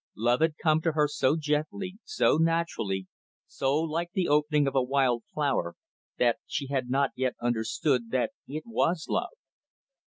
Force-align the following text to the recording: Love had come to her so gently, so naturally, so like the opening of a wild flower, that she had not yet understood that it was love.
Love 0.17 0.41
had 0.41 0.57
come 0.57 0.81
to 0.81 0.93
her 0.93 1.07
so 1.07 1.37
gently, 1.37 1.99
so 2.03 2.37
naturally, 2.37 3.05
so 3.45 3.75
like 3.79 4.09
the 4.13 4.27
opening 4.27 4.65
of 4.65 4.73
a 4.75 4.81
wild 4.81 5.23
flower, 5.31 5.75
that 6.17 6.39
she 6.47 6.65
had 6.69 6.89
not 6.89 7.11
yet 7.15 7.35
understood 7.39 8.09
that 8.09 8.31
it 8.47 8.63
was 8.65 9.05
love. 9.07 9.29